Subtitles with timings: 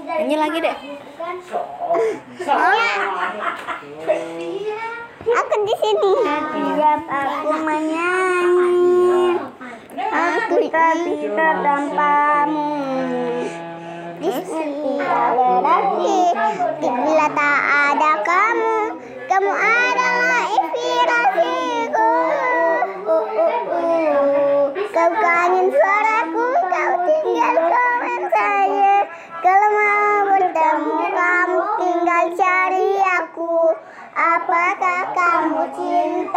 [0.00, 0.76] Nyanyi lagi deh.
[5.20, 6.12] Aku di sini.
[6.22, 9.36] Setiap aku menyanyi,
[10.10, 12.72] aku tak bisa tanpamu.
[14.20, 16.20] Bismillah berarti
[16.80, 17.60] bila tak
[17.90, 18.76] ada kamu,
[19.26, 22.12] kamu adalah inspirasiku.
[24.90, 27.89] Kau kangen suaraku, kau tinggal komen saja.
[29.40, 32.92] Kalau mau bertemu kamu tinggal cari
[33.24, 33.72] aku.
[34.12, 36.29] Apakah kamu cinta?